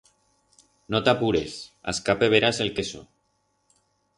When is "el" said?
2.67-2.73